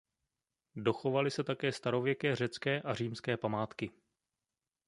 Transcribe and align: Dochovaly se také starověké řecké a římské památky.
Dochovaly 0.75 1.31
se 1.31 1.43
také 1.43 1.71
starověké 1.71 2.35
řecké 2.35 2.81
a 2.81 2.93
římské 2.93 3.37
památky. 3.37 3.91